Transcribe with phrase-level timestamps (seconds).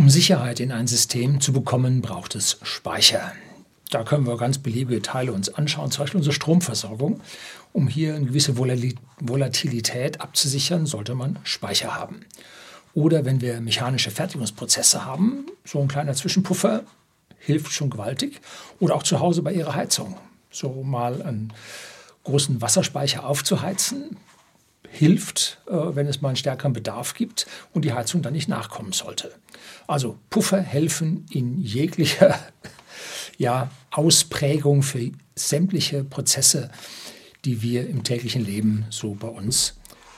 [0.00, 3.32] Um Sicherheit in ein System zu bekommen, braucht es Speicher.
[3.90, 7.20] Da können wir ganz beliebige Teile uns anschauen, zum Beispiel unsere Stromversorgung.
[7.74, 12.20] Um hier eine gewisse Volatilität abzusichern, sollte man Speicher haben.
[12.94, 16.84] Oder wenn wir mechanische Fertigungsprozesse haben, so ein kleiner Zwischenpuffer
[17.38, 18.40] hilft schon gewaltig.
[18.78, 20.16] Oder auch zu Hause bei Ihrer Heizung.
[20.50, 21.52] So mal einen
[22.24, 24.16] großen Wasserspeicher aufzuheizen,
[24.88, 28.92] hilft, äh, wenn es mal einen stärkeren Bedarf gibt und die Heizung dann nicht nachkommen
[28.92, 29.32] sollte.
[29.86, 32.38] Also Puffer helfen in jeglicher
[33.38, 36.70] ja, Ausprägung für sämtliche Prozesse,
[37.44, 39.76] die wir im täglichen Leben so bei uns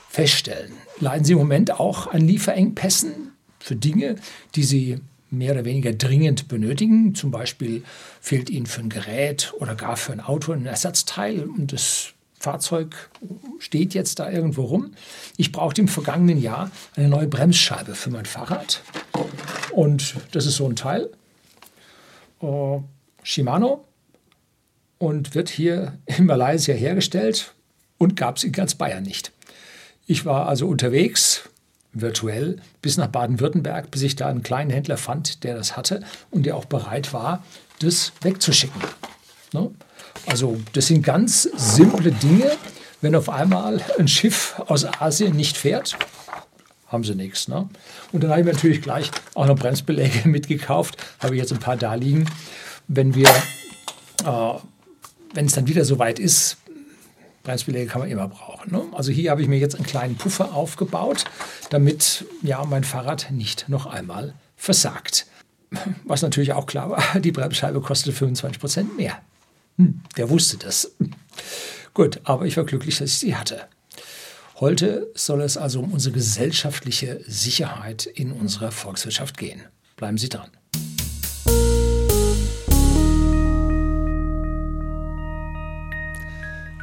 [0.09, 0.73] feststellen.
[1.01, 4.17] Leiden Sie im Moment auch an Lieferengpässen für Dinge,
[4.55, 4.99] die Sie
[5.31, 7.15] mehr oder weniger dringend benötigen?
[7.15, 7.83] Zum Beispiel
[8.21, 13.09] fehlt Ihnen für ein Gerät oder gar für ein Auto ein Ersatzteil und das Fahrzeug
[13.61, 14.95] steht jetzt da irgendwo rum.
[15.37, 18.83] Ich brauchte im vergangenen Jahr eine neue Bremsscheibe für mein Fahrrad.
[19.71, 21.09] Und das ist so ein Teil.
[22.41, 22.83] Uh,
[23.23, 23.85] Shimano
[24.99, 27.55] und wird hier in Malaysia hergestellt
[27.99, 29.31] und gab es in ganz Bayern nicht.
[30.07, 31.49] Ich war also unterwegs,
[31.93, 36.03] virtuell, bis nach Baden-Württemberg, bis ich da einen kleinen Händler fand, der das hatte
[36.33, 37.45] und der auch bereit war,
[37.79, 38.83] das wegzuschicken.
[39.53, 39.71] Ne?
[40.27, 42.53] Also das sind ganz simple Dinge.
[43.01, 45.97] Wenn auf einmal ein Schiff aus Asien nicht fährt,
[46.87, 47.49] haben sie nichts.
[47.49, 47.69] Ne?
[48.13, 51.77] Und dann habe ich natürlich gleich auch noch Bremsbeläge mitgekauft, habe ich jetzt ein paar
[51.77, 52.27] da liegen.
[52.87, 54.55] Wenn wir, äh,
[55.35, 56.59] wenn es dann wieder soweit ist,
[57.43, 58.71] Bremsbeläge kann man immer brauchen.
[58.71, 58.85] Ne?
[58.93, 61.25] Also hier habe ich mir jetzt einen kleinen Puffer aufgebaut,
[61.71, 65.27] damit ja mein Fahrrad nicht noch einmal versagt.
[66.05, 69.19] Was natürlich auch klar war, die Bremsscheibe kostet 25 Prozent mehr.
[69.77, 70.93] Hm, der wusste das.
[71.95, 73.69] Gut, aber ich war glücklich, dass ich sie hatte.
[74.61, 79.63] Heute soll es also um unsere gesellschaftliche Sicherheit in unserer Volkswirtschaft gehen.
[79.97, 80.51] Bleiben Sie dran.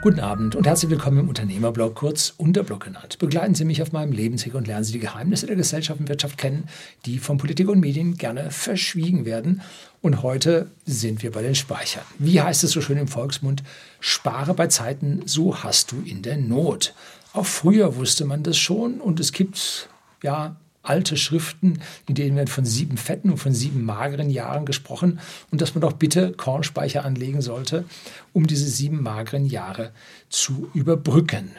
[0.02, 3.20] Guten Abend und herzlich willkommen im Unternehmerblog, kurz Unterblog genannt.
[3.20, 6.38] Begleiten Sie mich auf meinem Lebensweg und lernen Sie die Geheimnisse der Gesellschaft und Wirtschaft
[6.38, 6.70] kennen,
[7.06, 9.62] die von Politik und Medien gerne verschwiegen werden.
[10.02, 12.06] Und heute sind wir bei den Speichern.
[12.18, 13.62] Wie heißt es so schön im Volksmund?
[14.00, 16.94] Spare bei Zeiten, so hast du in der Not.
[17.34, 19.90] Auch früher wusste man das schon und es gibt
[20.24, 20.56] ja
[20.90, 25.20] alte Schriften, in denen wird von sieben fetten und von sieben mageren Jahren gesprochen
[25.52, 27.86] und dass man doch bitte Kornspeicher anlegen sollte,
[28.34, 29.92] um diese sieben mageren Jahre
[30.30, 31.52] zu überbrücken.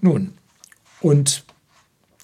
[0.00, 0.34] Nun,
[1.00, 1.44] und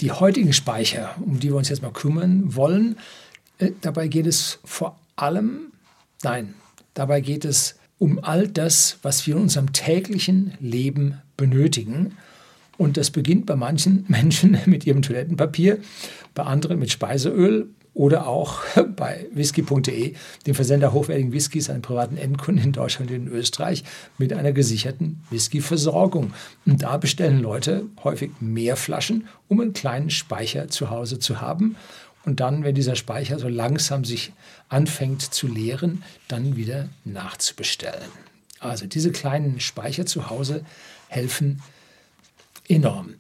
[0.01, 2.97] die heutigen Speicher, um die wir uns jetzt mal kümmern wollen,
[3.59, 5.73] äh, dabei geht es vor allem,
[6.23, 6.55] nein,
[6.95, 12.17] dabei geht es um all das, was wir in unserem täglichen Leben benötigen
[12.81, 15.79] und das beginnt bei manchen Menschen mit ihrem Toilettenpapier,
[16.35, 18.63] bei anderen mit Speiseöl oder auch
[18.97, 20.15] bei whisky.de,
[20.47, 23.85] dem Versender hochwertigen Whiskys an privaten Endkunden in Deutschland und in Österreich,
[24.17, 26.33] mit einer gesicherten Whiskyversorgung.
[26.65, 31.77] Und da bestellen Leute häufig mehr Flaschen, um einen kleinen Speicher zu Hause zu haben.
[32.25, 34.33] Und dann, wenn dieser Speicher so langsam sich
[34.71, 38.09] anfängt zu leeren, dann wieder nachzubestellen.
[38.59, 40.65] Also diese kleinen Speicher zu Hause
[41.09, 41.61] helfen,
[42.71, 43.17] enorm.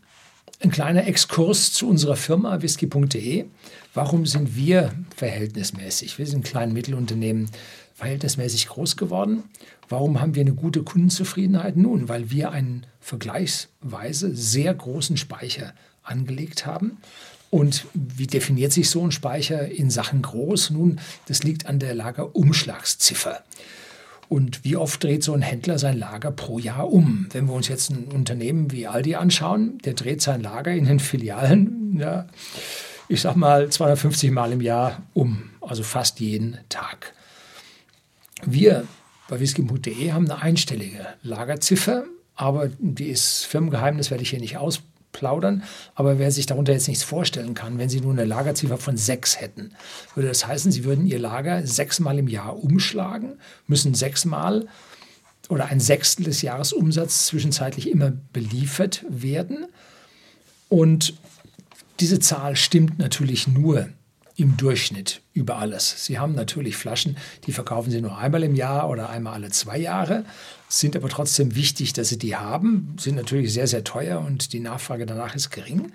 [0.62, 3.46] Ein kleiner Exkurs zu unserer Firma whisky.de.
[3.94, 6.18] Warum sind wir verhältnismäßig?
[6.18, 7.50] Wir sind ein kleines Mittelunternehmen
[7.94, 9.44] verhältnismäßig groß geworden.
[9.88, 11.76] Warum haben wir eine gute Kundenzufriedenheit?
[11.76, 16.98] Nun, weil wir einen vergleichsweise sehr großen Speicher angelegt haben.
[17.50, 20.70] Und wie definiert sich so ein Speicher in Sachen groß?
[20.70, 23.42] Nun, das liegt an der Lagerumschlagsziffer.
[24.30, 27.26] Und wie oft dreht so ein Händler sein Lager pro Jahr um?
[27.32, 31.00] Wenn wir uns jetzt ein Unternehmen wie Aldi anschauen, der dreht sein Lager in den
[31.00, 32.28] Filialen, ja,
[33.08, 37.12] ich sag mal 250 Mal im Jahr um, also fast jeden Tag.
[38.44, 38.86] Wir
[39.28, 42.04] bei whisky.de haben eine einstellige Lagerziffer,
[42.36, 44.80] aber die ist Firmengeheimnis, werde ich hier nicht aus,
[45.12, 45.62] plaudern.
[45.94, 49.40] Aber wer sich darunter jetzt nichts vorstellen kann, wenn Sie nur eine Lagerziffer von sechs
[49.40, 49.72] hätten,
[50.14, 54.66] würde das heißen, Sie würden Ihr Lager sechsmal im Jahr umschlagen, müssen sechsmal
[55.48, 59.66] oder ein Sechstel des Jahresumsatzes zwischenzeitlich immer beliefert werden.
[60.68, 61.14] Und
[61.98, 63.88] diese Zahl stimmt natürlich nur
[64.36, 66.06] im Durchschnitt über alles.
[66.06, 69.76] Sie haben natürlich Flaschen, die verkaufen Sie nur einmal im Jahr oder einmal alle zwei
[69.76, 70.24] Jahre,
[70.78, 74.60] sind aber trotzdem wichtig, dass Sie die haben, sind natürlich sehr, sehr teuer und die
[74.60, 75.92] Nachfrage danach ist gering.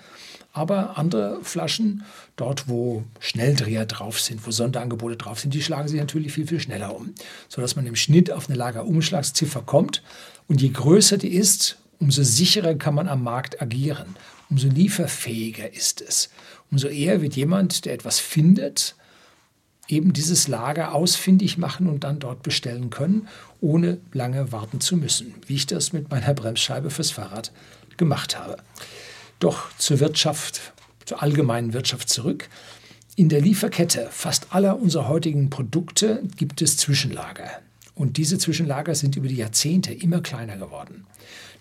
[0.52, 2.04] Aber andere Flaschen,
[2.36, 6.60] dort wo Schnelldreher drauf sind, wo Sonderangebote drauf sind, die schlagen sich natürlich viel, viel
[6.60, 7.14] schneller um,
[7.50, 10.04] sodass man im Schnitt auf eine Lagerumschlagsziffer kommt.
[10.48, 14.16] Und je größer die ist, umso sicherer kann man am Markt agieren.
[14.50, 16.30] umso lieferfähiger ist es.
[16.72, 18.96] Umso eher wird jemand, der etwas findet,
[19.88, 23.28] eben dieses Lager ausfindig machen und dann dort bestellen können,
[23.62, 27.52] ohne lange warten zu müssen, wie ich das mit meiner Bremsscheibe fürs Fahrrad
[27.98, 28.58] gemacht habe.
[29.40, 30.74] Doch zur Wirtschaft,
[31.06, 32.50] zur allgemeinen Wirtschaft zurück.
[33.16, 37.50] In der Lieferkette fast aller unserer heutigen Produkte gibt es Zwischenlager.
[37.94, 41.06] Und diese Zwischenlager sind über die Jahrzehnte immer kleiner geworden.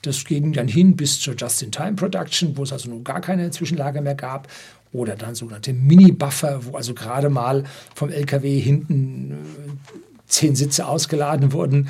[0.03, 4.15] Das ging dann hin bis zur Just-in-Time-Production, wo es also nun gar keine Zwischenlager mehr
[4.15, 4.49] gab.
[4.95, 7.65] Oder dann sogenannte Mini-Buffer, wo also gerade mal
[7.97, 9.37] vom LKW hinten äh,
[10.27, 11.89] zehn Sitze ausgeladen wurden,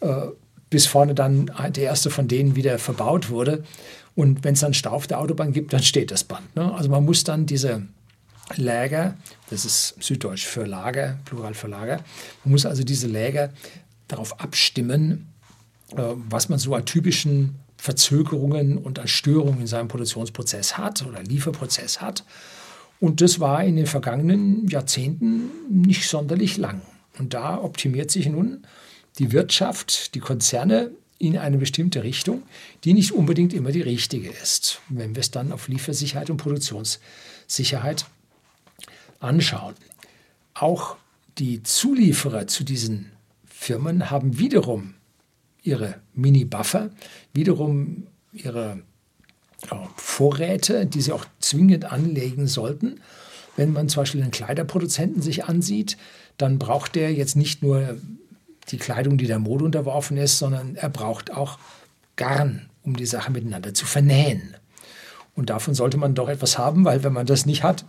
[0.00, 0.26] äh,
[0.68, 3.62] bis vorne dann der erste von denen wieder verbaut wurde.
[4.16, 6.56] Und wenn es dann Stau auf der Autobahn gibt, dann steht das Band.
[6.56, 6.74] Ne?
[6.74, 7.82] Also man muss dann diese
[8.56, 9.16] Läger,
[9.50, 11.98] das ist süddeutsch für Lager, Plural für Lager,
[12.44, 13.50] man muss also diese Läger
[14.08, 15.28] darauf abstimmen,
[15.96, 21.20] äh, was man so an typischen Verzögerungen und an Störungen in seinem Produktionsprozess hat oder
[21.20, 22.24] Lieferprozess hat.
[23.00, 26.80] Und das war in den vergangenen Jahrzehnten nicht sonderlich lang.
[27.18, 28.64] Und da optimiert sich nun
[29.18, 32.44] die Wirtschaft, die Konzerne in eine bestimmte Richtung,
[32.84, 38.06] die nicht unbedingt immer die richtige ist, wenn wir es dann auf Liefersicherheit und Produktionssicherheit
[39.18, 39.74] anschauen.
[40.54, 40.94] Auch
[41.38, 43.10] die Zulieferer zu diesen
[43.44, 44.94] Firmen haben wiederum
[45.62, 46.90] ihre Mini-Buffer,
[47.32, 48.82] wiederum ihre
[49.96, 53.00] Vorräte, die sie auch zwingend anlegen sollten.
[53.56, 55.96] Wenn man zum Beispiel einen Kleiderproduzenten sich ansieht,
[56.36, 57.96] dann braucht der jetzt nicht nur
[58.68, 61.58] die Kleidung, die der Mode unterworfen ist, sondern er braucht auch
[62.16, 64.56] Garn, um die Sache miteinander zu vernähen.
[65.34, 67.84] Und davon sollte man doch etwas haben, weil wenn man das nicht hat,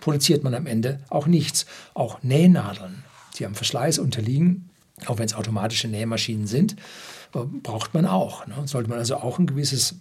[0.00, 1.66] produziert man am Ende auch nichts.
[1.94, 3.04] Auch Nähnadeln,
[3.38, 4.69] die am Verschleiß unterliegen,
[5.06, 6.76] auch wenn es automatische Nähmaschinen sind,
[7.34, 8.46] äh, braucht man auch.
[8.46, 8.54] Ne?
[8.66, 9.96] Sollte man also auch ein gewisses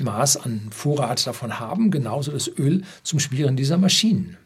[0.00, 4.36] Maß an Vorrat davon haben, genauso das Öl zum Schmieren dieser Maschinen.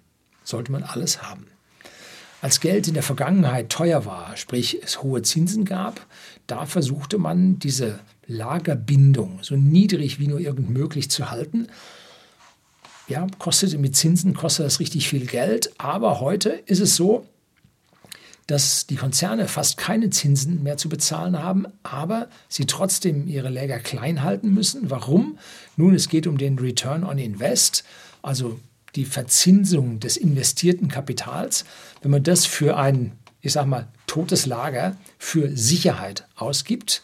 [0.44, 1.46] Sollte man alles haben.
[2.42, 6.06] Als Geld in der Vergangenheit teuer war, sprich es hohe Zinsen gab,
[6.46, 11.68] da versuchte man diese Lagerbindung so niedrig wie nur irgend möglich zu halten.
[13.08, 17.26] Ja, kostete mit Zinsen, kostet das richtig viel Geld, aber heute ist es so,
[18.46, 23.78] dass die Konzerne fast keine Zinsen mehr zu bezahlen haben, aber sie trotzdem ihre Läger
[23.78, 24.90] klein halten müssen.
[24.90, 25.38] Warum?
[25.76, 27.84] Nun, es geht um den Return on Invest,
[28.22, 28.60] also
[28.94, 31.64] die Verzinsung des investierten Kapitals.
[32.02, 37.02] Wenn man das für ein, ich sag mal, totes Lager für Sicherheit ausgibt,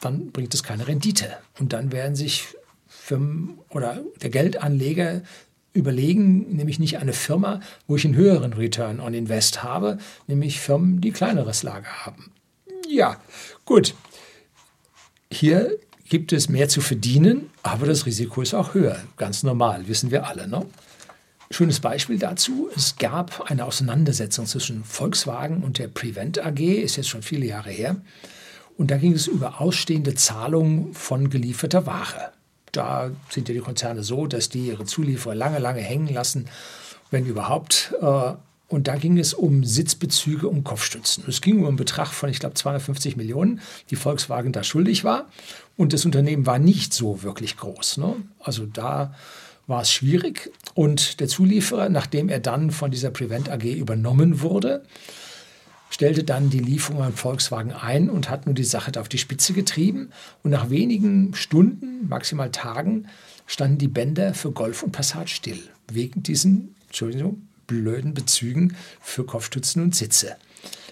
[0.00, 1.38] dann bringt es keine Rendite.
[1.58, 2.48] Und dann werden sich
[2.86, 5.22] Firmen oder der Geldanleger
[5.72, 11.00] überlegen, nämlich nicht eine Firma, wo ich einen höheren Return on Invest habe, nämlich Firmen,
[11.00, 12.32] die kleineres Lager haben.
[12.88, 13.20] Ja,
[13.64, 13.94] gut.
[15.30, 15.78] Hier
[16.08, 18.98] gibt es mehr zu verdienen, aber das Risiko ist auch höher.
[19.16, 20.48] Ganz normal, wissen wir alle.
[20.48, 20.66] Ne?
[21.52, 27.08] Schönes Beispiel dazu, es gab eine Auseinandersetzung zwischen Volkswagen und der Prevent AG, ist jetzt
[27.08, 27.96] schon viele Jahre her.
[28.76, 32.32] Und da ging es über ausstehende Zahlungen von gelieferter Ware.
[32.72, 36.46] Da sind ja die Konzerne so, dass die ihre Zulieferer lange, lange hängen lassen,
[37.10, 37.94] wenn überhaupt.
[38.00, 38.32] Äh,
[38.68, 41.24] und da ging es um Sitzbezüge, um Kopfstützen.
[41.26, 45.26] Es ging um einen Betrag von, ich glaube, 250 Millionen, die Volkswagen da schuldig war.
[45.76, 47.96] Und das Unternehmen war nicht so wirklich groß.
[47.96, 48.14] Ne?
[48.38, 49.12] Also da
[49.66, 50.52] war es schwierig.
[50.74, 54.84] Und der Zulieferer, nachdem er dann von dieser Prevent AG übernommen wurde,
[55.90, 59.52] stellte dann die Lieferung an Volkswagen ein und hat nun die Sache auf die Spitze
[59.52, 60.10] getrieben.
[60.42, 63.08] Und nach wenigen Stunden, maximal Tagen,
[63.46, 65.60] standen die Bänder für Golf und Passat still,
[65.92, 70.36] wegen diesen, Entschuldigung, blöden Bezügen für Kopfstützen und Sitze.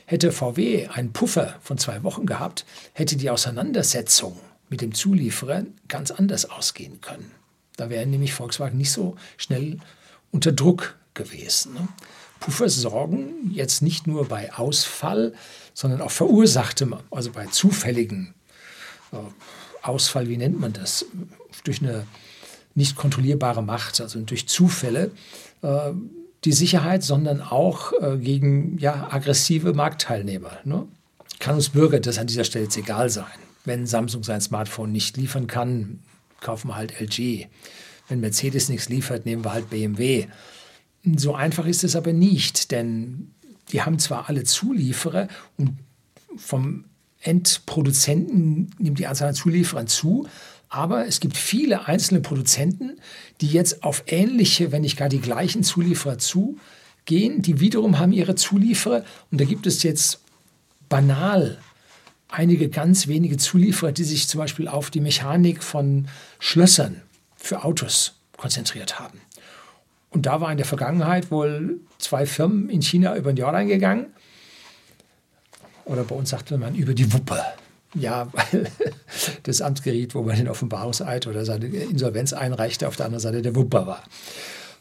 [0.04, 4.38] Hätte VW einen Puffer von zwei Wochen gehabt, hätte die Auseinandersetzung
[4.68, 7.30] mit dem Zulieferer ganz anders ausgehen können.
[7.76, 9.78] Da wäre nämlich Volkswagen nicht so schnell
[10.30, 11.74] unter Druck gewesen.
[11.74, 11.88] Ne?
[12.40, 15.34] Puffer sorgen jetzt nicht nur bei Ausfall,
[15.74, 18.34] sondern auch verursachtem, also bei zufälligen
[19.12, 19.16] äh,
[19.82, 21.06] Ausfall, wie nennt man das?
[21.64, 22.06] Durch eine
[22.74, 25.10] nicht kontrollierbare Macht, also durch Zufälle,
[25.62, 25.92] äh,
[26.44, 30.58] die Sicherheit, sondern auch äh, gegen ja, aggressive Marktteilnehmer.
[30.64, 30.86] Ne?
[31.40, 33.26] Kann uns Bürger das an dieser Stelle jetzt egal sein.
[33.64, 36.00] Wenn Samsung sein Smartphone nicht liefern kann,
[36.40, 37.46] kaufen wir halt LG.
[38.08, 40.26] Wenn Mercedes nichts liefert, nehmen wir halt BMW.
[41.04, 43.32] So einfach ist es aber nicht, denn
[43.72, 45.78] die haben zwar alle Zulieferer und
[46.36, 46.84] vom
[47.20, 50.26] Endproduzenten nimmt die Anzahl an Zulieferern zu,
[50.68, 52.98] aber es gibt viele einzelne Produzenten,
[53.40, 58.34] die jetzt auf ähnliche, wenn nicht gar die gleichen Zulieferer zugehen, die wiederum haben ihre
[58.34, 60.20] Zulieferer und da gibt es jetzt
[60.88, 61.58] banal
[62.28, 67.02] einige ganz wenige Zulieferer, die sich zum Beispiel auf die Mechanik von Schlössern
[67.36, 69.20] für Autos konzentriert haben.
[70.10, 74.06] Und da war in der Vergangenheit wohl zwei Firmen in China über den Jordan gegangen.
[75.84, 77.40] Oder bei uns sagte man über die Wuppe.
[77.94, 78.70] Ja, weil
[79.44, 83.56] das Amtsgericht, wo man den Offenbarungseid oder seine Insolvenz einreichte, auf der anderen Seite der
[83.56, 84.02] Wupper war.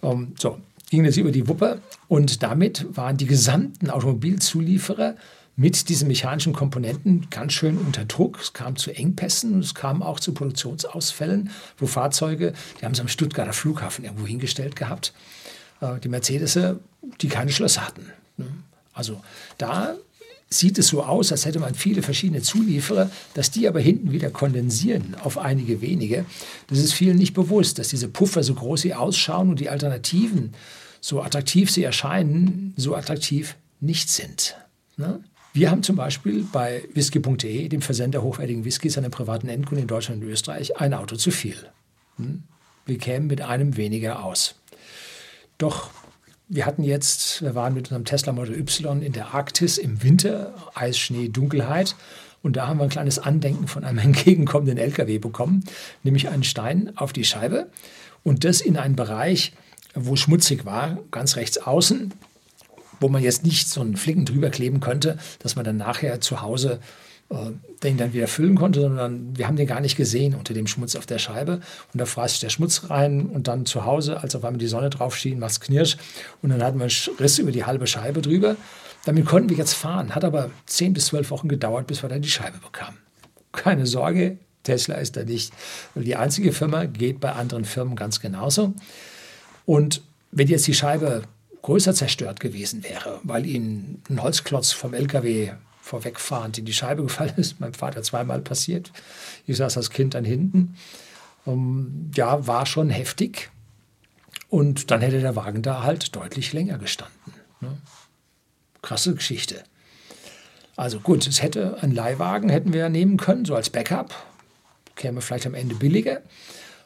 [0.01, 0.57] Um, ähm, so,
[0.89, 5.15] ging es über die Wupper und damit waren die gesamten Automobilzulieferer
[5.57, 8.39] mit diesen mechanischen Komponenten ganz schön unter Druck.
[8.39, 13.07] Es kam zu Engpässen es kam auch zu Produktionsausfällen, wo Fahrzeuge, die haben sie am
[13.07, 15.13] Stuttgarter Flughafen irgendwo hingestellt gehabt,
[15.81, 16.57] äh, die Mercedes,
[17.21, 18.11] die keine Schlösser hatten.
[18.37, 18.45] Ne?
[18.93, 19.19] Also
[19.57, 19.95] da
[20.49, 24.29] sieht es so aus, als hätte man viele verschiedene Zulieferer, dass die aber hinten wieder
[24.29, 26.25] kondensieren auf einige wenige.
[26.67, 30.53] Das ist vielen nicht bewusst, dass diese Puffer so groß sie ausschauen und die Alternativen,
[31.01, 34.55] so attraktiv sie erscheinen, so attraktiv nicht sind.
[34.97, 35.19] Ne?
[35.57, 40.21] Wir haben zum Beispiel bei whisky.de, dem Versender hochwertigen Whiskys den privaten Endkunden in Deutschland
[40.21, 41.55] und Österreich, ein Auto zu viel.
[42.17, 42.43] Hm?
[42.85, 44.53] Wir kämen mit einem weniger aus.
[45.57, 45.89] Doch
[46.47, 50.53] wir hatten jetzt, wir waren mit unserem Tesla Model Y in der Arktis im Winter,
[50.75, 51.95] Eis, Schnee, Dunkelheit.
[52.43, 55.63] Und da haben wir ein kleines Andenken von einem entgegenkommenden LKW bekommen,
[56.03, 57.67] nämlich einen Stein auf die Scheibe.
[58.23, 59.53] Und das in einen Bereich,
[59.95, 62.13] wo schmutzig war, ganz rechts außen,
[62.99, 66.41] wo man jetzt nicht so einen Flicken drüber kleben könnte, dass man dann nachher zu
[66.41, 66.79] Hause
[67.29, 67.51] äh,
[67.83, 70.95] den dann wieder füllen konnte, sondern wir haben den gar nicht gesehen unter dem Schmutz
[70.95, 71.59] auf der Scheibe.
[71.93, 74.67] Und da fraß sich der Schmutz rein und dann zu Hause, als auf einmal die
[74.67, 75.97] Sonne drauf schien, macht es knirsch.
[76.41, 78.55] Und dann hatten wir einen Riss über die halbe Scheibe drüber.
[79.05, 80.15] Damit konnten wir jetzt fahren.
[80.15, 82.97] Hat aber zehn bis zwölf Wochen gedauert, bis wir dann die Scheibe bekamen.
[83.51, 85.53] Keine Sorge, Tesla ist da nicht
[85.95, 88.73] die einzige Firma, geht bei anderen Firmen ganz genauso.
[89.65, 90.01] Und
[90.31, 91.23] wenn jetzt die Scheibe
[91.67, 97.33] größer zerstört gewesen wäre, weil ihnen ein Holzklotz vom LKW vorwegfahrend in die Scheibe gefallen
[97.35, 97.59] ist.
[97.59, 98.93] Meinem Vater zweimal passiert.
[99.45, 100.77] Ich saß als Kind dann hinten.
[101.45, 103.49] Ähm, ja, war schon heftig.
[104.47, 107.33] Und dann hätte der Wagen da halt deutlich länger gestanden.
[107.59, 107.77] Ne?
[108.81, 109.65] Krasse Geschichte.
[110.77, 114.15] Also gut, es hätte einen Leihwagen hätten wir nehmen können, so als Backup.
[114.95, 116.21] Käme vielleicht am Ende billiger.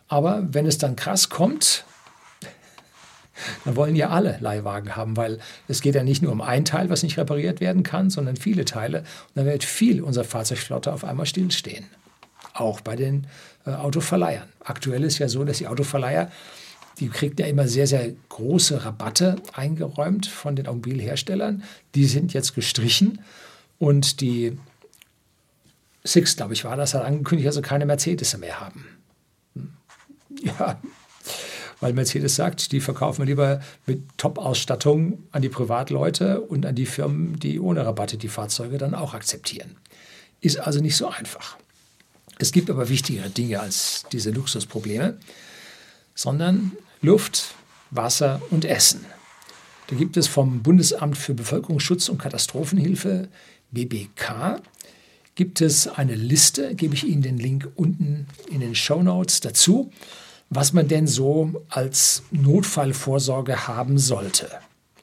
[0.08, 1.86] Aber wenn es dann krass kommt,
[3.66, 6.90] dann wollen ja alle Leihwagen haben, weil es geht ja nicht nur um ein Teil,
[6.90, 9.00] was nicht repariert werden kann, sondern viele Teile.
[9.00, 11.86] Und dann wird viel unserer Fahrzeugflotte auf einmal stillstehen.
[12.54, 13.28] Auch bei den
[13.66, 14.50] äh, Autoverleihern.
[14.64, 16.32] Aktuell ist ja so, dass die Autoverleiher,
[17.00, 21.64] die kriegen ja immer sehr, sehr große Rabatte eingeräumt von den Automobilherstellern.
[21.96, 23.20] Die sind jetzt gestrichen
[23.80, 24.58] und die
[26.04, 28.86] Six, glaube ich, war das, hat angekündigt, also keine Mercedes mehr haben.
[29.56, 29.74] Hm.
[30.44, 30.80] Ja,
[31.82, 36.86] weil Mercedes sagt, die verkaufen wir lieber mit Top-Ausstattung an die Privatleute und an die
[36.86, 39.76] Firmen, die ohne Rabatte die Fahrzeuge dann auch akzeptieren.
[40.40, 41.58] Ist also nicht so einfach.
[42.38, 45.18] Es gibt aber wichtigere Dinge als diese Luxusprobleme,
[46.16, 46.72] sondern
[47.02, 47.56] Luft,
[47.90, 49.06] Wasser und Essen.
[49.88, 53.28] Da gibt es vom Bundesamt für Bevölkerungsschutz und Katastrophenhilfe,
[53.72, 54.62] BBK,
[55.36, 59.92] gibt es eine Liste, gebe ich Ihnen den Link unten in den Show Notes dazu,
[60.51, 64.50] was man denn so als Notfallvorsorge haben sollte.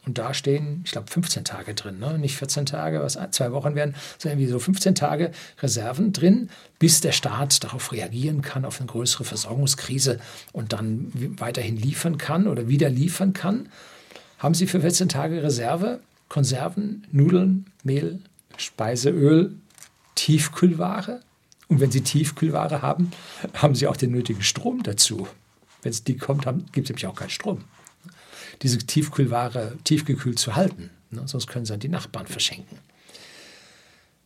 [0.06, 2.18] Und da stehen, ich glaube, 15 Tage drin, ne?
[2.18, 7.00] nicht 14 Tage, was zwei Wochen werden, sondern wie so 15 Tage Reserven drin, bis
[7.00, 10.20] der Staat darauf reagieren kann, auf eine größere Versorgungskrise
[10.52, 13.68] und dann weiterhin liefern kann oder wieder liefern kann.
[14.38, 18.20] Haben Sie für 14 Tage Reserve Konserven, Nudeln, Mehl,
[18.58, 19.56] Speiseöl,
[20.14, 21.20] Tiefkühlware?
[21.68, 23.10] Und wenn Sie Tiefkühlware haben,
[23.54, 25.28] haben Sie auch den nötigen Strom dazu.
[25.82, 27.64] Wenn es die kommt, gibt es nämlich auch keinen Strom.
[28.62, 31.22] Diese Tiefkühlware tiefgekühlt zu halten, ne?
[31.26, 32.78] sonst können Sie an die Nachbarn verschenken.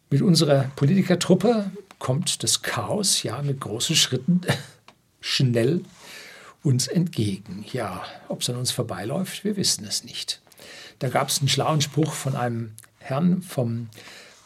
[0.09, 4.43] Mit unserer Politikertruppe kommt das Chaos ja mit großen Schritten
[5.21, 5.83] schnell
[6.63, 7.65] uns entgegen.
[7.73, 10.41] Ja, ob es an uns vorbeiläuft, wir wissen es nicht.
[11.01, 13.89] Da gab es einen schlauen Spruch von einem Herrn vom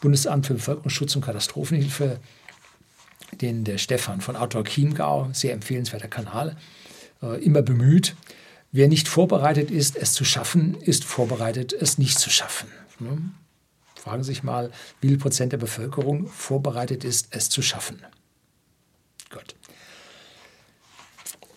[0.00, 2.20] Bundesamt für Bevölkerungsschutz und Katastrophenhilfe,
[3.40, 6.56] den der Stefan von Autor Chiemgau, sehr empfehlenswerter Kanal,
[7.22, 8.16] äh, immer bemüht.
[8.72, 12.68] Wer nicht vorbereitet ist, es zu schaffen, ist vorbereitet, es nicht zu schaffen.
[12.98, 13.18] Ne?
[13.94, 18.04] Fragen Sie sich mal, wie viel Prozent der Bevölkerung vorbereitet ist, es zu schaffen.
[19.30, 19.54] Gut.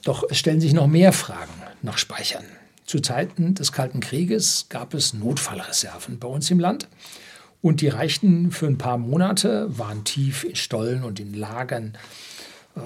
[0.03, 2.45] Doch es stellen sich noch mehr Fragen nach Speichern.
[2.85, 6.87] Zu Zeiten des Kalten Krieges gab es Notfallreserven bei uns im Land.
[7.61, 11.97] Und die reichten für ein paar Monate, waren tief in Stollen und in Lagern
[12.75, 12.81] äh,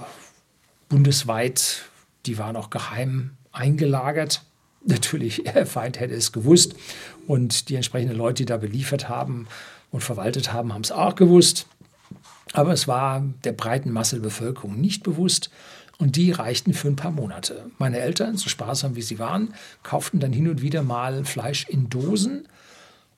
[0.89, 1.83] bundesweit.
[2.25, 4.43] Die waren auch geheim eingelagert.
[4.85, 6.75] Natürlich, der Feind hätte es gewusst.
[7.27, 9.47] Und die entsprechenden Leute, die da beliefert haben
[9.91, 11.67] und verwaltet haben, haben es auch gewusst.
[12.51, 15.51] Aber es war der breiten Masse der Bevölkerung nicht bewusst.
[15.99, 17.69] Und die reichten für ein paar Monate.
[17.77, 19.53] Meine Eltern, so sparsam wie sie waren,
[19.83, 22.47] kauften dann hin und wieder mal Fleisch in Dosen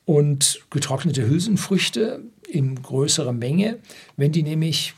[0.06, 3.80] und getrocknete Hülsenfrüchte in größerer Menge.
[4.18, 4.94] Wenn die nämlich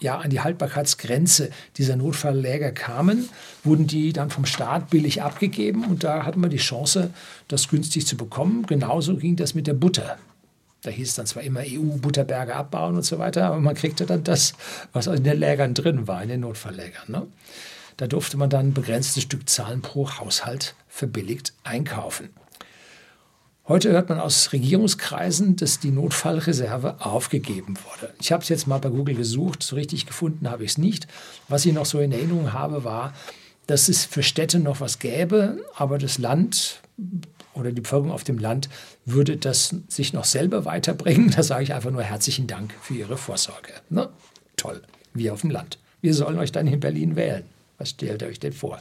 [0.00, 3.28] ja, an die Haltbarkeitsgrenze dieser Notfallläger kamen,
[3.64, 7.10] wurden die dann vom Staat billig abgegeben und da hatten wir die Chance,
[7.48, 8.64] das günstig zu bekommen.
[8.66, 10.18] Genauso ging das mit der Butter.
[10.82, 14.24] Da hieß es dann zwar immer EU-Butterberge abbauen und so weiter, aber man kriegte dann
[14.24, 14.54] das,
[14.94, 17.04] was in den Lägern drin war, in den Notfalllägern.
[17.08, 17.26] Ne?
[17.98, 22.30] Da durfte man dann begrenzte Stückzahlen pro Haushalt verbilligt einkaufen.
[23.70, 28.12] Heute hört man aus Regierungskreisen, dass die Notfallreserve aufgegeben wurde.
[28.20, 31.06] Ich habe es jetzt mal bei Google gesucht, so richtig gefunden habe ich es nicht.
[31.46, 33.14] Was ich noch so in Erinnerung habe, war,
[33.68, 36.80] dass es für Städte noch was gäbe, aber das Land
[37.54, 38.68] oder die Bevölkerung auf dem Land
[39.04, 41.30] würde das sich noch selber weiterbringen.
[41.30, 43.70] Da sage ich einfach nur herzlichen Dank für Ihre Vorsorge.
[43.88, 44.08] Ne?
[44.56, 44.82] Toll,
[45.14, 45.78] wir auf dem Land.
[46.00, 47.44] Wir sollen euch dann in Berlin wählen.
[47.78, 48.78] Was stellt ihr euch denn vor?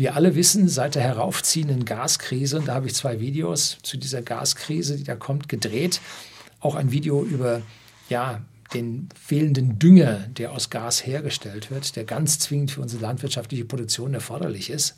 [0.00, 4.22] Wir alle wissen, seit der heraufziehenden Gaskrise, und da habe ich zwei Videos zu dieser
[4.22, 6.00] Gaskrise, die da kommt, gedreht,
[6.58, 7.60] auch ein Video über
[8.08, 8.40] ja,
[8.72, 14.14] den fehlenden Dünger, der aus Gas hergestellt wird, der ganz zwingend für unsere landwirtschaftliche Produktion
[14.14, 14.96] erforderlich ist,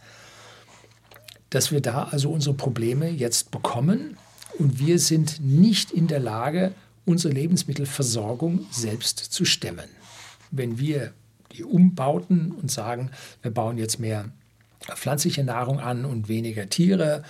[1.50, 4.16] dass wir da also unsere Probleme jetzt bekommen
[4.60, 6.74] und wir sind nicht in der Lage,
[7.06, 9.88] unsere Lebensmittelversorgung selbst zu stemmen.
[10.52, 11.12] Wenn wir
[11.50, 13.10] die umbauten und sagen,
[13.42, 14.30] wir bauen jetzt mehr
[14.94, 17.22] pflanzliche Nahrung an und weniger Tiere,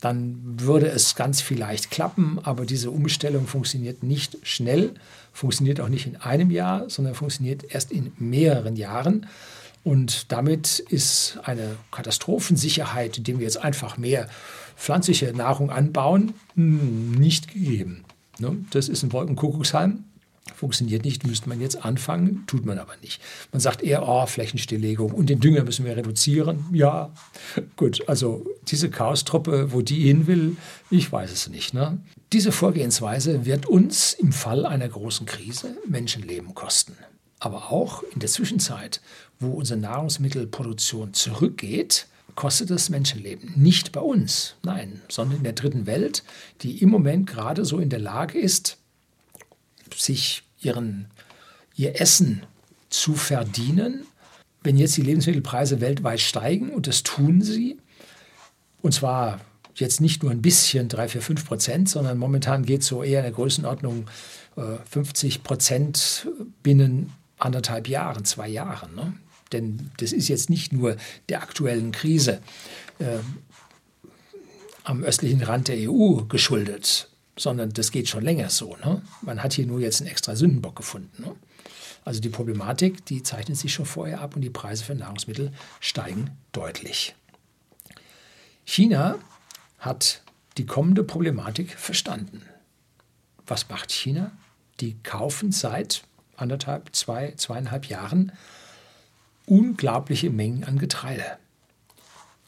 [0.00, 4.94] dann würde es ganz vielleicht klappen, aber diese Umstellung funktioniert nicht schnell,
[5.32, 9.26] funktioniert auch nicht in einem Jahr, sondern funktioniert erst in mehreren Jahren.
[9.84, 14.28] Und damit ist eine Katastrophensicherheit, indem wir jetzt einfach mehr
[14.76, 18.04] pflanzliche Nahrung anbauen, nicht gegeben.
[18.38, 18.56] Ne?
[18.70, 20.04] Das ist ein Wolkenkuckucksheim
[20.54, 23.20] funktioniert nicht, müsste man jetzt anfangen, tut man aber nicht.
[23.52, 26.64] Man sagt eher, oh, Flächenstilllegung und den Dünger müssen wir reduzieren.
[26.72, 27.12] Ja,
[27.76, 30.56] gut, also diese Chaostruppe, wo die hin will,
[30.90, 31.74] ich weiß es nicht.
[31.74, 31.98] Ne?
[32.32, 36.96] Diese Vorgehensweise wird uns im Fall einer großen Krise Menschenleben kosten.
[37.38, 39.00] Aber auch in der Zwischenzeit,
[39.38, 43.52] wo unsere Nahrungsmittelproduktion zurückgeht, kostet es Menschenleben.
[43.56, 46.22] Nicht bei uns, nein, sondern in der dritten Welt,
[46.62, 48.78] die im Moment gerade so in der Lage ist,
[49.94, 51.06] sich ihren,
[51.76, 52.44] ihr Essen
[52.90, 54.06] zu verdienen.
[54.62, 57.78] Wenn jetzt die Lebensmittelpreise weltweit steigen, und das tun sie,
[58.82, 59.40] und zwar
[59.74, 63.20] jetzt nicht nur ein bisschen, 3, 4, 5 Prozent, sondern momentan geht es so eher
[63.20, 64.08] in der Größenordnung
[64.56, 66.28] äh, 50 Prozent
[66.62, 68.94] binnen anderthalb Jahren, zwei Jahren.
[68.94, 69.14] Ne?
[69.52, 70.96] Denn das ist jetzt nicht nur
[71.28, 72.40] der aktuellen Krise
[72.98, 73.18] äh,
[74.84, 78.76] am östlichen Rand der EU geschuldet, sondern das geht schon länger so.
[78.84, 79.02] Ne?
[79.22, 81.22] Man hat hier nur jetzt einen extra Sündenbock gefunden.
[81.22, 81.34] Ne?
[82.04, 86.30] Also die Problematik, die zeichnet sich schon vorher ab und die Preise für Nahrungsmittel steigen
[86.52, 87.14] deutlich.
[88.64, 89.18] China
[89.78, 90.22] hat
[90.56, 92.42] die kommende Problematik verstanden.
[93.46, 94.32] Was macht China?
[94.80, 96.02] Die kaufen seit
[96.36, 98.32] anderthalb, zwei, zweieinhalb Jahren
[99.46, 101.38] unglaubliche Mengen an Getreide.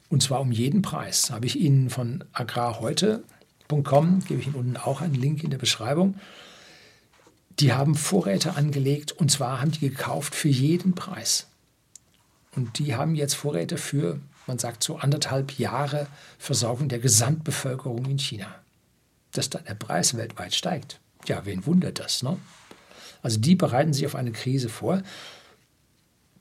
[0.09, 1.31] Und zwar um jeden Preis.
[1.31, 3.23] Habe ich Ihnen von Agrar heute
[3.69, 6.15] Com, gebe ich Ihnen unten auch einen Link in der Beschreibung.
[7.61, 11.47] Die haben Vorräte angelegt und zwar haben die gekauft für jeden Preis.
[12.55, 16.07] Und die haben jetzt Vorräte für, man sagt so anderthalb Jahre
[16.39, 18.55] Versorgung der Gesamtbevölkerung in China.
[19.33, 20.99] Dass dann der Preis weltweit steigt.
[21.27, 22.23] Ja, wen wundert das?
[22.23, 22.39] Ne?
[23.23, 25.03] Also die bereiten sich auf eine Krise vor.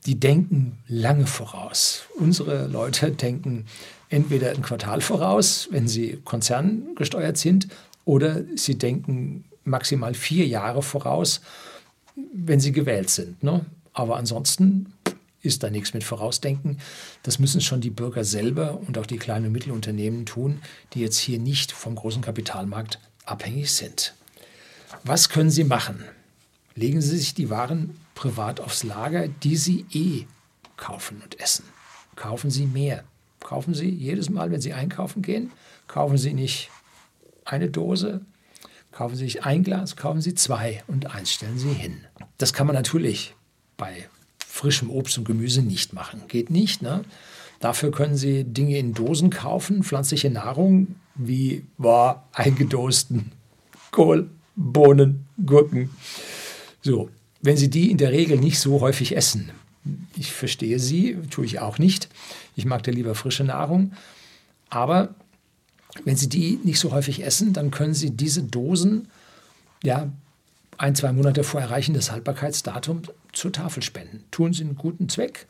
[0.06, 2.04] Die denken lange voraus.
[2.16, 3.66] Unsere Leute denken
[4.08, 7.68] entweder ein Quartal voraus, wenn sie konzerngesteuert sind,
[8.04, 11.42] oder sie denken maximal vier Jahre voraus,
[12.32, 13.42] wenn sie gewählt sind.
[13.42, 13.66] Ne?
[13.92, 14.92] Aber ansonsten
[15.42, 16.78] ist da nichts mit Vorausdenken.
[17.22, 20.60] Das müssen schon die Bürger selber und auch die kleinen und Mittelunternehmen tun,
[20.94, 24.14] die jetzt hier nicht vom großen Kapitalmarkt abhängig sind.
[25.04, 26.04] Was können sie machen?
[26.74, 30.26] Legen Sie sich die Waren privat aufs Lager, die Sie eh
[30.76, 31.64] kaufen und essen.
[32.16, 33.04] Kaufen Sie mehr.
[33.40, 35.50] Kaufen Sie jedes Mal, wenn Sie einkaufen gehen,
[35.86, 36.70] kaufen Sie nicht
[37.44, 38.20] eine Dose,
[38.92, 41.98] kaufen Sie nicht ein Glas, kaufen Sie zwei und eins stellen Sie hin.
[42.36, 43.34] Das kann man natürlich
[43.76, 44.08] bei
[44.46, 46.22] frischem Obst und Gemüse nicht machen.
[46.28, 46.82] Geht nicht.
[46.82, 47.04] Ne?
[47.60, 53.32] Dafür können Sie Dinge in Dosen kaufen, pflanzliche Nahrung wie boah, eingedosten
[53.90, 55.90] Kohl, Bohnen, Gurken.
[56.82, 59.50] So, wenn Sie die in der Regel nicht so häufig essen,
[60.16, 62.08] ich verstehe Sie, tue ich auch nicht.
[62.56, 63.92] Ich mag da lieber frische Nahrung.
[64.70, 65.14] Aber
[66.04, 69.08] wenn Sie die nicht so häufig essen, dann können Sie diese Dosen
[69.82, 70.10] ja,
[70.76, 74.24] ein, zwei Monate vor Erreichen des Haltbarkeitsdatums zur Tafel spenden.
[74.30, 75.46] Tun Sie einen guten Zweck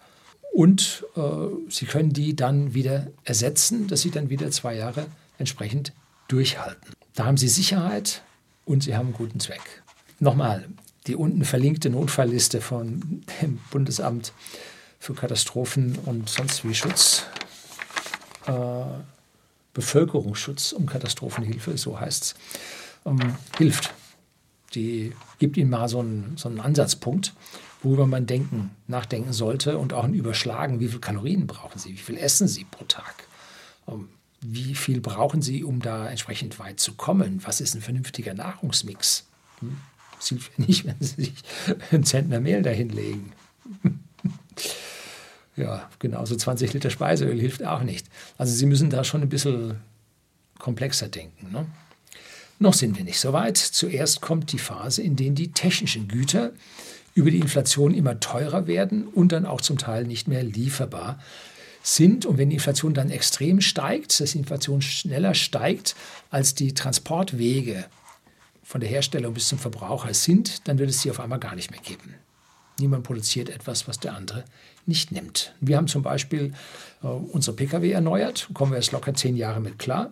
[0.52, 1.20] und äh,
[1.68, 5.06] Sie können die dann wieder ersetzen, dass Sie dann wieder zwei Jahre
[5.38, 5.92] entsprechend
[6.28, 6.94] durchhalten.
[7.14, 8.22] Da haben Sie Sicherheit
[8.64, 9.82] und Sie haben einen guten Zweck.
[10.20, 10.68] Nochmal,
[11.06, 14.32] die unten verlinkte Notfallliste von dem Bundesamt
[14.98, 17.24] für Katastrophen und sonst wie Schutz,
[18.46, 18.52] äh,
[19.74, 22.34] Bevölkerungsschutz um Katastrophenhilfe, so heißt es,
[23.06, 23.94] ähm, hilft.
[24.74, 27.32] Die gibt Ihnen mal so einen, so einen Ansatzpunkt,
[27.82, 31.96] worüber man denken, nachdenken sollte und auch ein Überschlagen, wie viel Kalorien brauchen Sie, wie
[31.96, 33.28] viel essen Sie pro Tag,
[33.86, 34.08] ähm,
[34.40, 39.26] wie viel brauchen Sie, um da entsprechend weit zu kommen, was ist ein vernünftiger Nahrungsmix.
[39.60, 39.78] Hm?
[40.18, 41.34] Es hilft nicht, wenn Sie sich
[41.92, 43.32] einen Zentner Mehl dahinlegen.
[45.58, 48.06] Ja, genauso 20 Liter Speiseöl hilft auch nicht.
[48.36, 49.76] Also Sie müssen da schon ein bisschen
[50.58, 51.52] komplexer denken.
[51.52, 51.66] Ne?
[52.58, 53.56] Noch sind wir nicht so weit.
[53.56, 56.52] Zuerst kommt die Phase, in der die technischen Güter
[57.14, 61.18] über die Inflation immer teurer werden und dann auch zum Teil nicht mehr lieferbar
[61.82, 62.26] sind.
[62.26, 65.96] Und wenn die Inflation dann extrem steigt, dass die Inflation schneller steigt
[66.30, 67.86] als die Transportwege
[68.62, 71.70] von der Herstellung bis zum Verbraucher sind, dann wird es sie auf einmal gar nicht
[71.70, 72.14] mehr geben.
[72.78, 74.44] Niemand produziert etwas, was der andere
[74.86, 75.54] nicht nimmt.
[75.60, 76.52] Wir haben zum Beispiel
[77.02, 80.10] äh, unsere Pkw erneuert, kommen wir erst locker zehn Jahre mit klar.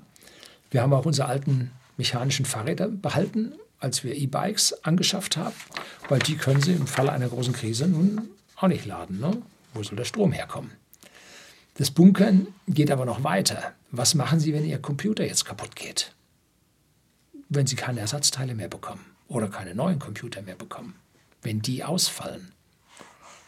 [0.71, 5.55] Wir haben auch unsere alten mechanischen Fahrräder behalten, als wir E-Bikes angeschafft haben,
[6.09, 9.21] weil die können sie im Falle einer großen Krise nun auch nicht laden.
[9.21, 9.43] Ne?
[9.75, 10.73] Wo soll der Strom herkommen?
[11.75, 13.73] Das Bunkern geht aber noch weiter.
[13.91, 16.17] Was machen Sie, wenn Ihr Computer jetzt kaputt geht?
[17.49, 20.97] wenn sie keine Ersatzteile mehr bekommen oder keine neuen Computer mehr bekommen,
[21.43, 22.53] wenn die ausfallen.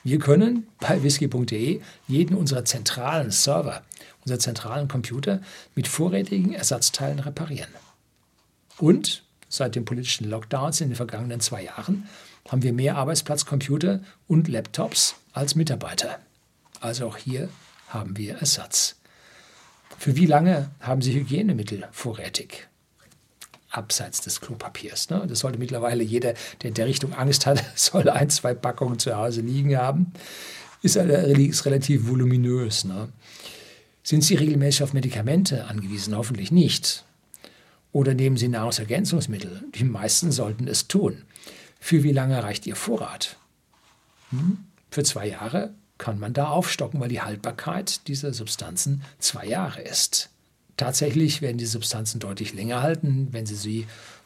[0.08, 3.82] Wir können bei whisky.de jeden unserer zentralen Server,
[4.22, 5.42] unserer zentralen Computer
[5.74, 7.68] mit vorrätigen Ersatzteilen reparieren.
[8.78, 12.08] Und seit den politischen Lockdowns in den vergangenen zwei Jahren
[12.48, 16.18] haben wir mehr Arbeitsplatzcomputer und Laptops als Mitarbeiter.
[16.80, 17.50] Also auch hier
[17.88, 18.96] haben wir Ersatz.
[19.98, 22.66] Für wie lange haben Sie Hygienemittel vorrätig?
[23.70, 25.10] Abseits des Klopapiers.
[25.10, 25.24] Ne?
[25.28, 29.16] Das sollte mittlerweile jeder, der in der Richtung Angst hat, soll ein, zwei Packungen zu
[29.16, 30.12] Hause liegen haben.
[30.82, 32.84] Ist, ist relativ voluminös.
[32.84, 33.08] Ne?
[34.02, 36.16] Sind Sie regelmäßig auf Medikamente angewiesen?
[36.16, 37.04] Hoffentlich nicht.
[37.92, 39.64] Oder nehmen Sie Nahrungsergänzungsmittel?
[39.74, 41.24] Die meisten sollten es tun.
[41.80, 43.36] Für wie lange reicht Ihr Vorrat?
[44.30, 44.58] Hm?
[44.90, 50.30] Für zwei Jahre kann man da aufstocken, weil die Haltbarkeit dieser Substanzen zwei Jahre ist.
[50.78, 53.80] Tatsächlich werden die Substanzen deutlich länger halten, wenn Sie sie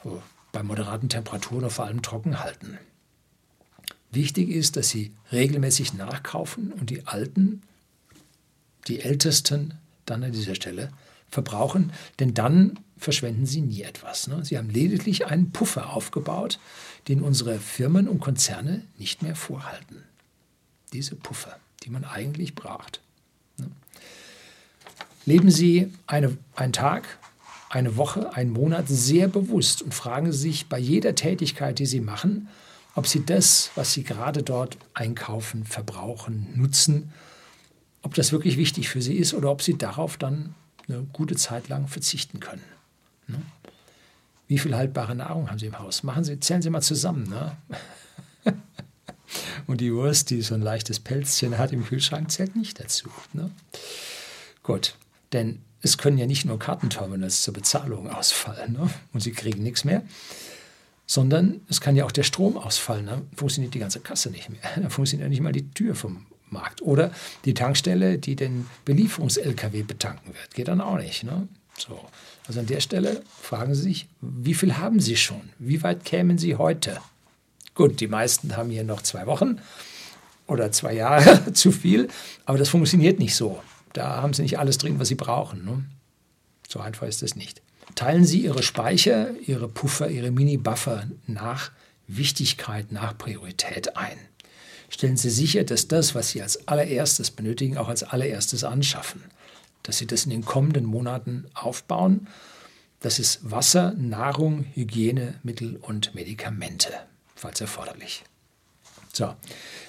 [0.05, 0.09] äh,
[0.53, 2.79] bei moderaten Temperaturen und vor allem trocken halten.
[4.11, 7.63] Wichtig ist, dass Sie regelmäßig nachkaufen und die alten,
[8.87, 10.91] die ältesten dann an dieser Stelle
[11.31, 14.27] verbrauchen, denn dann verschwenden Sie nie etwas.
[14.27, 14.45] Ne?
[14.45, 16.61] Sie haben lediglich einen Puffer aufgebaut,
[17.09, 20.03] den unsere Firmen und Konzerne nicht mehr vorhalten.
[20.93, 23.01] Diese Puffer, die man eigentlich braucht.
[25.25, 27.19] Leben Sie eine, einen Tag,
[27.71, 32.01] eine Woche, einen Monat sehr bewusst und fragen Sie sich bei jeder Tätigkeit, die Sie
[32.01, 32.49] machen,
[32.95, 37.13] ob Sie das, was Sie gerade dort einkaufen, verbrauchen, nutzen,
[38.03, 40.55] ob das wirklich wichtig für Sie ist oder ob Sie darauf dann
[40.89, 42.65] eine gute Zeit lang verzichten können.
[43.29, 43.41] Ne?
[44.49, 46.03] Wie viel haltbare Nahrung haben Sie im Haus?
[46.03, 47.29] Machen Sie, zählen Sie mal zusammen.
[47.31, 47.57] Ne?
[49.67, 53.09] Und die Wurst, die so ein leichtes Pelzchen hat im Kühlschrank, zählt nicht dazu.
[53.33, 53.51] Ne?
[54.63, 54.97] Gut,
[55.33, 58.91] denn es können ja nicht nur Kartenterminals zur Bezahlung ausfallen ne?
[59.13, 60.03] und Sie kriegen nichts mehr,
[61.07, 63.07] sondern es kann ja auch der Strom ausfallen.
[63.07, 64.61] Dann funktioniert die ganze Kasse nicht mehr.
[64.77, 66.83] Dann funktioniert ja nicht mal die Tür vom Markt.
[66.83, 67.11] Oder
[67.45, 71.25] die Tankstelle, die den Belieferungs-LKW betanken wird, geht dann auch nicht.
[71.25, 71.49] Ne?
[71.79, 71.99] So.
[72.47, 75.41] Also an der Stelle fragen Sie sich, wie viel haben Sie schon?
[75.59, 77.01] Wie weit kämen Sie heute?
[77.75, 79.59] Gut, die meisten haben hier noch zwei Wochen
[80.47, 82.09] oder zwei Jahre zu viel,
[82.45, 83.63] aber das funktioniert nicht so.
[83.93, 85.65] Da haben Sie nicht alles drin, was Sie brauchen.
[85.65, 85.85] Ne?
[86.69, 87.63] So einfach ist es nicht.
[87.95, 91.71] Teilen Sie Ihre Speicher, Ihre Puffer, Ihre Mini-Buffer nach
[92.07, 94.19] Wichtigkeit, nach Priorität ein.
[94.89, 99.23] Stellen Sie sicher, dass das, was Sie als allererstes benötigen, auch als allererstes anschaffen.
[99.83, 102.29] Dass Sie das in den kommenden Monaten aufbauen.
[103.01, 106.93] Das ist Wasser, Nahrung, Hygienemittel und Medikamente,
[107.35, 108.23] falls erforderlich.
[109.13, 109.35] So,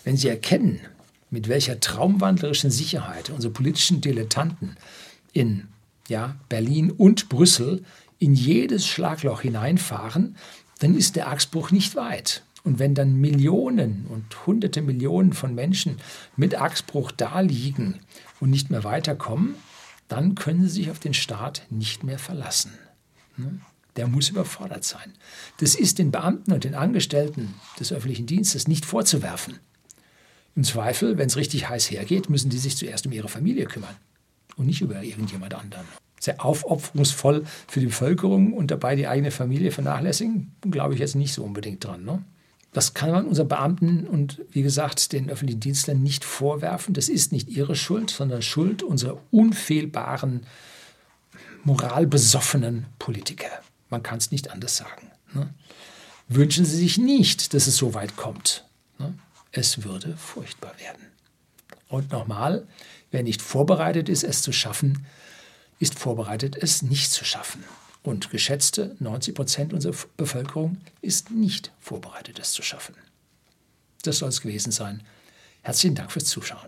[0.03, 0.81] wenn Sie erkennen,
[1.33, 4.77] mit welcher traumwandlerischen Sicherheit unsere politischen Dilettanten
[5.33, 5.67] in
[6.07, 7.83] ja, Berlin und Brüssel
[8.19, 10.37] in jedes Schlagloch hineinfahren,
[10.77, 12.43] dann ist der Achsbruch nicht weit.
[12.63, 15.97] Und wenn dann Millionen und hunderte Millionen von Menschen
[16.37, 17.99] mit Achsbruch da liegen
[18.39, 19.55] und nicht mehr weiterkommen,
[20.07, 22.73] dann können sie sich auf den Staat nicht mehr verlassen.
[23.37, 23.59] Ne?
[23.95, 25.13] Der muss überfordert sein.
[25.57, 29.59] Das ist den Beamten und den Angestellten des öffentlichen Dienstes nicht vorzuwerfen.
[30.55, 33.95] Im Zweifel, wenn es richtig heiß hergeht, müssen die sich zuerst um ihre Familie kümmern
[34.55, 35.85] und nicht über irgendjemand anderen.
[36.19, 41.33] Sehr aufopferungsvoll für die Bevölkerung und dabei die eigene Familie vernachlässigen, glaube ich jetzt nicht
[41.33, 42.05] so unbedingt dran.
[42.05, 42.23] Ne?
[42.71, 46.93] Das kann man unseren Beamten und wie gesagt den öffentlichen Dienstlern nicht vorwerfen.
[46.93, 50.45] Das ist nicht ihre Schuld, sondern Schuld unserer unfehlbaren,
[51.63, 53.49] moralbesoffenen Politiker.
[53.89, 55.11] Man kann es nicht anders sagen.
[55.33, 55.49] Ne?
[56.27, 58.65] Wünschen Sie sich nicht, dass es so weit kommt.
[59.55, 61.05] Es würde furchtbar werden.
[61.87, 62.67] Und nochmal,
[63.11, 65.05] wer nicht vorbereitet ist, es zu schaffen,
[65.79, 67.63] ist vorbereitet, es nicht zu schaffen.
[68.01, 72.95] Und geschätzte 90 Prozent unserer Bevölkerung ist nicht vorbereitet, es zu schaffen.
[74.01, 75.03] Das soll es gewesen sein.
[75.61, 76.67] Herzlichen Dank fürs Zuschauen.